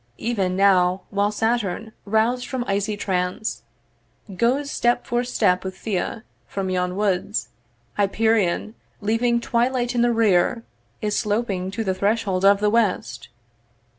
'Even 0.17 0.55
now, 0.55 1.01
while 1.11 1.31
Saturn, 1.31 1.91
roused 2.05 2.47
from 2.47 2.65
icy 2.67 2.97
trance, 2.97 3.61
'Goes 4.35 4.71
step 4.71 5.05
for 5.05 5.23
step 5.23 5.63
with 5.63 5.77
Thea 5.77 6.23
from 6.47 6.71
yon 6.71 6.95
woods, 6.95 7.49
'Hyperion, 7.97 8.73
leaving 8.99 9.39
twilight 9.39 9.93
in 9.93 10.01
the 10.01 10.11
rear, 10.11 10.63
'Is 11.03 11.15
sloping 11.15 11.69
to 11.69 11.83
the 11.83 11.93
threshold 11.93 12.43
of 12.43 12.61
the 12.61 12.71
West. 12.71 13.29